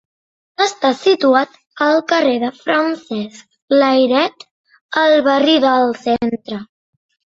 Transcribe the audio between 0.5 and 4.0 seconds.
Està situat al carrer de Francesc